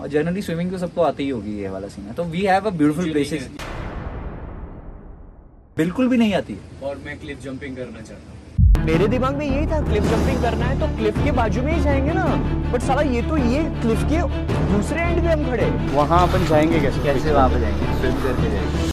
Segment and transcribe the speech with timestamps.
[0.00, 2.66] और generally swimming तो सबको आती ही होगी ये वाला सीन है। तो we have
[2.66, 3.48] a beautiful places
[5.76, 9.66] बिल्कुल भी नहीं आती। और मैं क्लिफ जंपिंग करना चाहता हूँ। मेरे दिमाग में यही
[9.66, 12.24] था क्लिफ जंपिंग करना है तो क्लिफ के बाजू में ही जाएँगे ना।
[12.72, 14.22] बट साला ये तो ये क्लिफ के
[14.72, 17.02] दूसरे एंड पे हम खड़े। वहाँ अपन जाएँगे कैसे?
[17.02, 17.98] कैसे वहाँ पे जाएँगे?
[18.00, 18.89] स्विम करके जाएँगे।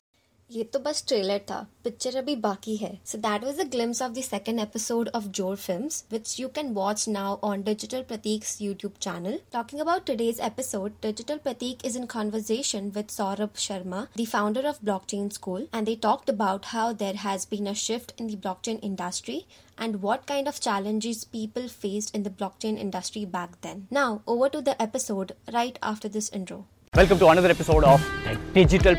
[0.52, 4.12] ये तो बस ट्रेलर था। पिक्चर अभी बाकी है। So that was a glimpse of
[4.12, 8.94] the second episode of ज़ोर film which you can watch now on digital Prateek's YouTube
[9.02, 14.68] channel talking about today's episode digital Prateek is in conversation with Saurabh Sharma the founder
[14.68, 14.78] of
[15.10, 18.80] blockchain school and they talked about how there has been a shift in the chain
[18.84, 19.44] industry
[19.82, 24.50] and what kind of challenges people faced in the blockchain industry back then now over
[24.50, 28.10] to the episode right after this intro welcome to another episode of
[28.54, 28.96] digital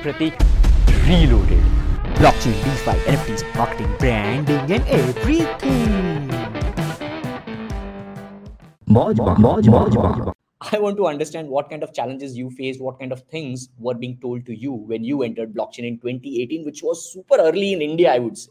[1.09, 1.65] Reloaded.
[2.21, 6.31] Blockchain, DeFi, NFTs, marketing, branding, and everything.
[10.61, 13.95] I want to understand what kind of challenges you faced, what kind of things were
[13.95, 17.81] being told to you when you entered blockchain in 2018, which was super early in
[17.81, 18.51] India, I would say.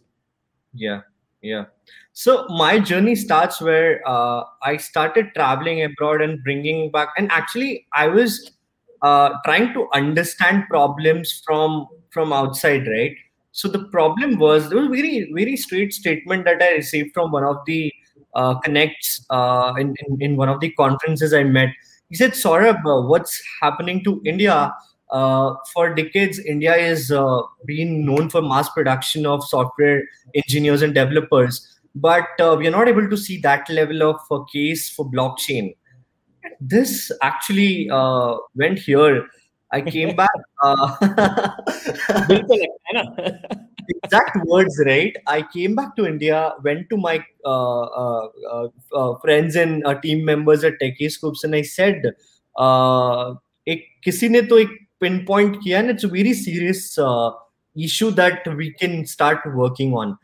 [0.74, 1.02] Yeah,
[1.44, 1.66] yeah.
[2.14, 7.86] So my journey starts where uh, I started traveling abroad and bringing back, and actually
[7.94, 8.50] I was
[9.04, 13.16] uh, trying to understand problems from from outside, right?
[13.52, 17.48] So the problem was there was very very straight statement that I received from one
[17.54, 17.94] of the
[18.36, 21.74] uh, connects uh, in, in in one of the conferences I met.
[22.10, 24.60] He said, "Saurabh, uh, what's happening to India?"
[25.10, 30.04] Uh, for decades, India is uh, been known for mass production of software
[30.42, 31.60] engineers and developers,
[31.96, 35.74] but uh, we are not able to see that level of uh, case for blockchain.
[36.60, 39.28] This actually uh, went here.
[39.73, 40.41] I came back.
[40.63, 40.87] Uh,
[42.29, 43.59] बिल्कुल लगता है ना?
[44.05, 45.17] exact words, right?
[45.27, 49.95] I came back to India, went to my uh, uh, uh, uh, friends and uh,
[50.01, 52.03] team members at Techie Scoops, and I said,
[52.57, 53.35] uh,
[53.69, 57.31] एक किसी ने तो एक pinpoint किया and it's a very serious uh,
[57.77, 60.17] issue that we can start working on.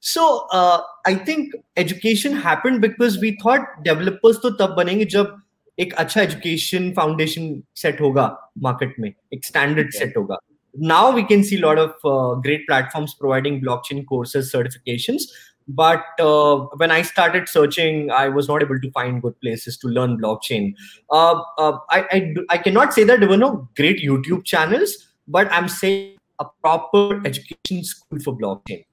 [0.00, 5.40] So uh, I think education happened because we thought developers तो तब बनेंगे जब
[5.78, 7.46] एक अच्छा education foundation
[7.82, 8.26] set होगा
[8.66, 10.38] market में एक standard set होगा
[10.76, 15.26] now we can see a lot of uh, great platforms providing blockchain courses certifications
[15.68, 19.88] but uh, when i started searching i was not able to find good places to
[19.88, 20.74] learn blockchain
[21.10, 24.96] uh, uh, I, I do- I cannot say that there were no great youtube channels
[25.28, 28.84] but i'm saying a proper education school for blockchain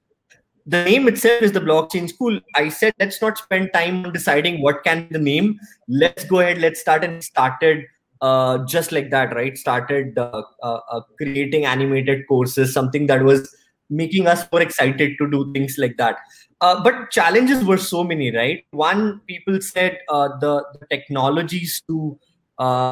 [0.67, 4.61] the name itself is the blockchain school i said let's not spend time on deciding
[4.61, 5.57] what can the name
[5.87, 7.85] let's go ahead let's start and started
[8.21, 9.57] uh, just like that, right?
[9.57, 13.55] Started uh, uh, uh, creating animated courses, something that was
[13.89, 16.17] making us more excited to do things like that.
[16.59, 18.65] Uh, but challenges were so many, right?
[18.71, 22.19] One, people said uh, the, the technologies too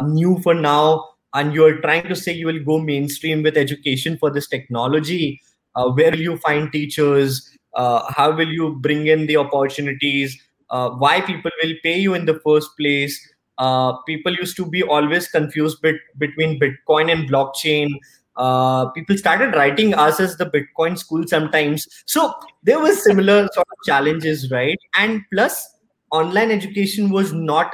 [0.04, 4.30] new for now, and you're trying to say you will go mainstream with education for
[4.30, 5.42] this technology.
[5.76, 7.52] Uh, where will you find teachers?
[7.76, 10.38] Uh, how will you bring in the opportunities?
[10.70, 13.16] Uh, why people will pay you in the first place?
[13.58, 17.88] uh, people used to be always confused bit, between bitcoin and blockchain
[18.36, 22.34] uh, people started writing us as the bitcoin school sometimes so
[22.64, 25.70] there was similar sort of challenges right and plus
[26.12, 27.74] online education was not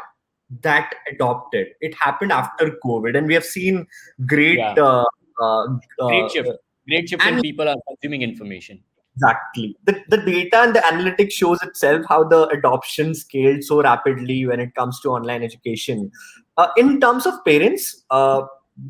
[0.61, 3.87] that adopted it happened after covid and we have seen
[4.27, 4.73] great Yeah.
[4.73, 5.05] uh,
[5.41, 5.65] uh,
[5.99, 6.49] Great shift.
[6.87, 8.83] Great shift when and- people are consuming information.
[9.15, 9.75] Exactly.
[9.83, 14.59] The, the data and the analytics shows itself how the adoption scaled so rapidly when
[14.59, 16.11] it comes to online education.
[16.57, 18.43] Uh, in terms of parents, uh,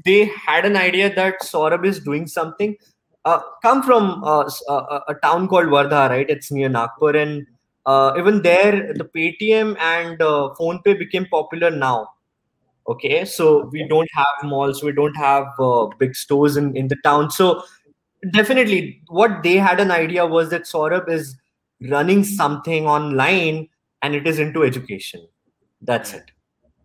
[0.06, 2.76] they had an idea that Saurabh is doing something.
[3.26, 6.30] Uh, come from uh, uh, a, a town called Wardha, right?
[6.30, 7.46] It's near Nagpur, and
[7.86, 12.08] uh, even there, the Paytm and uh, PhonePe became popular now.
[12.88, 16.96] Okay, so we don't have malls, we don't have uh, big stores in, in the
[17.04, 17.30] town.
[17.30, 17.64] So
[18.30, 21.38] definitely what they had an idea was that Saurabh is
[21.90, 23.68] running something online
[24.02, 25.28] and it is into education.
[25.82, 26.32] That's it.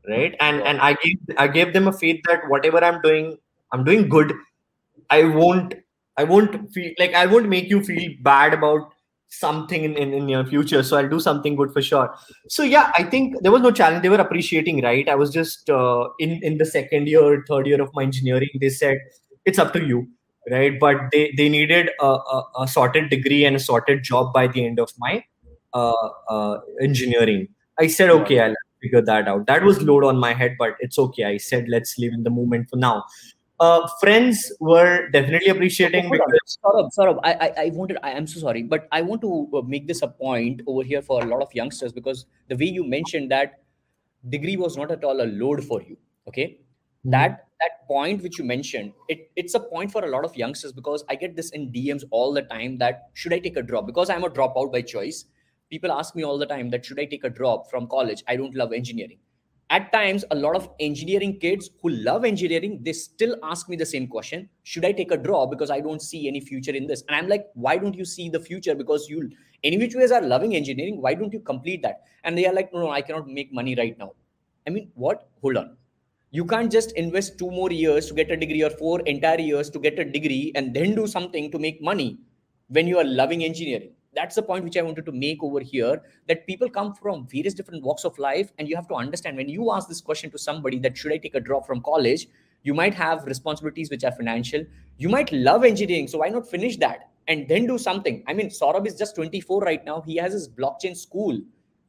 [0.08, 0.34] Right.
[0.41, 3.38] And and I gave I gave them a faith that whatever I'm doing,
[3.72, 4.33] I'm doing good.
[5.10, 5.74] I won't
[6.16, 8.92] I won't feel like I won't make you feel bad about
[9.28, 10.84] something in, in, in your future.
[10.84, 12.15] So I'll do something good for sure.
[12.48, 14.03] So yeah, I think there was no challenge.
[14.03, 15.09] They were appreciating, right?
[15.09, 18.50] I was just uh, in in the second year, third year of my engineering.
[18.60, 18.98] They said
[19.44, 20.09] it's up to you
[20.51, 24.47] right but they they needed a, a, a sorted degree and a sorted job by
[24.47, 25.25] the end of my
[25.75, 27.48] uh, uh, engineering
[27.78, 30.98] i said okay i'll figure that out that was load on my head but it's
[30.98, 33.03] okay i said let's live in the moment for now
[33.59, 36.10] uh, friends were definitely appreciating on.
[36.10, 39.48] because Saurabh, Saurabh, I, I, I wanted, I am so sorry, but I want to
[39.54, 42.66] uh, make this a point over here for a lot of youngsters because the way
[42.66, 43.63] you mentioned that
[44.28, 45.97] degree was not at all a load for you.
[46.28, 46.59] Okay.
[47.04, 50.72] That that point which you mentioned, it, it's a point for a lot of youngsters
[50.72, 53.86] because I get this in DMs all the time that should I take a drop?
[53.86, 55.24] Because I'm a dropout by choice.
[55.70, 58.22] People ask me all the time that should I take a drop from college?
[58.28, 59.18] I don't love engineering.
[59.68, 63.86] At times, a lot of engineering kids who love engineering, they still ask me the
[63.86, 65.50] same question Should I take a drop?
[65.50, 67.02] Because I don't see any future in this.
[67.09, 68.76] And I'm like, why don't you see the future?
[68.76, 69.28] Because you,
[69.64, 71.02] any which ways, are loving engineering.
[71.02, 72.02] Why don't you complete that?
[72.22, 74.12] And they are like, no, no, I cannot make money right now.
[74.68, 75.28] I mean, what?
[75.42, 75.76] Hold on
[76.36, 79.71] you can't just invest two more years to get a degree or four entire years
[79.71, 82.18] to get a degree and then do something to make money
[82.68, 83.92] when you are loving engineering.
[84.15, 87.54] That's the point which i wanted to make over here that people come from various
[87.54, 90.38] different walks of life and you have to understand when you ask this question to
[90.38, 92.28] somebody that should i take a drop from college
[92.71, 94.65] you might have responsibilities which are financial.
[94.98, 98.24] You might love engineering so why not finish that and then do something?
[98.27, 100.00] I mean saurabh is just 24 right now.
[100.06, 101.38] He has his blockchain school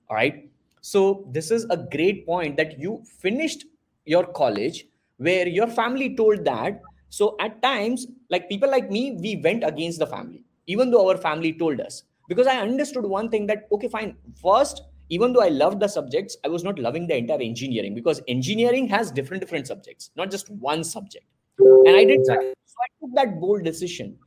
[0.10, 0.50] all right?
[0.82, 3.66] So this is a great point that you finished
[4.08, 4.86] your college
[5.18, 10.00] where your family told that so at times like people like me we went against
[10.00, 13.88] the family even though our family told us because i understood one thing that okay
[13.88, 17.96] fine first even though i loved the subjects i was not loving the entire engineering
[17.96, 21.26] because engineering has different different subjects not just one subject
[21.60, 22.54] and i did exactly.
[22.66, 24.18] so i took that bold decision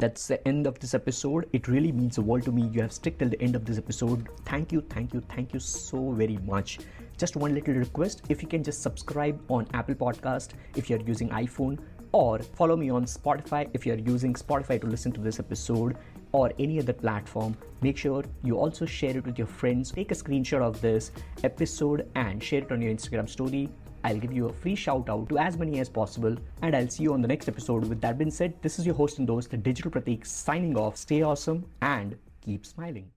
[0.00, 1.48] that's the end of this episode.
[1.52, 2.62] It really means the world to me.
[2.72, 4.28] You have stuck till the end of this episode.
[4.44, 6.80] Thank you, thank you, thank you so very much.
[7.20, 11.28] Just one little request if you can just subscribe on Apple Podcast if you're using
[11.28, 11.78] iPhone,
[12.12, 15.98] or follow me on Spotify if you're using Spotify to listen to this episode
[16.32, 17.54] or any other platform.
[17.82, 19.92] Make sure you also share it with your friends.
[19.92, 21.12] Take a screenshot of this
[21.44, 23.68] episode and share it on your Instagram story
[24.02, 27.02] I'll give you a free shout out to as many as possible, and I'll see
[27.02, 27.84] you on the next episode.
[27.84, 30.96] With that being said, this is your host and host, the Digital Pratik, signing off.
[30.96, 33.08] Stay awesome and keep smiling.